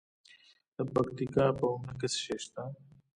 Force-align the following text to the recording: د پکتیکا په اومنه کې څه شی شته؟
د 0.75 0.77
پکتیکا 0.93 1.45
په 1.57 1.63
اومنه 1.69 1.93
کې 1.99 2.07
څه 2.13 2.17
شی 2.23 2.35
شته؟ 2.43 2.63